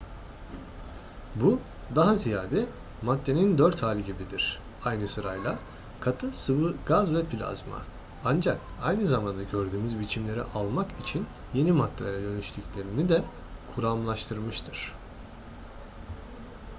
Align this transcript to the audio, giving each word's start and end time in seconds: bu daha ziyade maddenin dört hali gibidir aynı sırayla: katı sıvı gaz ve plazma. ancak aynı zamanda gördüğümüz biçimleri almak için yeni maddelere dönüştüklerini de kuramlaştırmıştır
bu 1.35 1.59
daha 1.95 2.15
ziyade 2.15 2.65
maddenin 3.01 3.57
dört 3.57 3.83
hali 3.83 4.05
gibidir 4.05 4.59
aynı 4.83 5.07
sırayla: 5.07 5.55
katı 5.99 6.33
sıvı 6.33 6.73
gaz 6.85 7.13
ve 7.13 7.23
plazma. 7.23 7.81
ancak 8.25 8.59
aynı 8.83 9.07
zamanda 9.07 9.43
gördüğümüz 9.43 9.99
biçimleri 9.99 10.41
almak 10.43 10.87
için 11.01 11.25
yeni 11.53 11.71
maddelere 11.71 12.23
dönüştüklerini 12.23 13.09
de 13.09 13.23
kuramlaştırmıştır 13.75 14.93